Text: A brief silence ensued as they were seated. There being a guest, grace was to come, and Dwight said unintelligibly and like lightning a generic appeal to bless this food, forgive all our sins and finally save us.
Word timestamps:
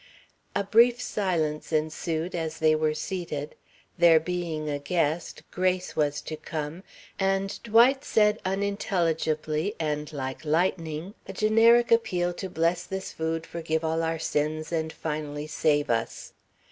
A 0.55 0.63
brief 0.63 0.99
silence 0.99 1.71
ensued 1.71 2.33
as 2.33 2.57
they 2.57 2.73
were 2.73 2.95
seated. 2.95 3.53
There 3.99 4.19
being 4.19 4.67
a 4.67 4.79
guest, 4.79 5.43
grace 5.51 5.95
was 5.95 6.21
to 6.21 6.35
come, 6.35 6.81
and 7.19 7.61
Dwight 7.61 8.03
said 8.03 8.39
unintelligibly 8.43 9.75
and 9.79 10.11
like 10.11 10.43
lightning 10.43 11.13
a 11.27 11.33
generic 11.33 11.91
appeal 11.91 12.33
to 12.33 12.49
bless 12.49 12.83
this 12.83 13.13
food, 13.13 13.45
forgive 13.45 13.83
all 13.83 14.01
our 14.01 14.17
sins 14.17 14.71
and 14.71 14.91
finally 14.91 15.45
save 15.45 15.91
us. 15.91 16.33